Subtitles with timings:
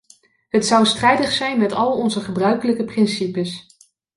[0.49, 3.65] Het zou strijdig zijn met al onze gebruikelijke principes.